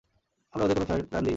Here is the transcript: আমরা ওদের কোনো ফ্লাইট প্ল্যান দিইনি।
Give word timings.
আমরা 0.51 0.63
ওদের 0.65 0.75
কোনো 0.77 0.87
ফ্লাইট 0.89 1.07
প্ল্যান 1.09 1.21
দিইনি। 1.23 1.29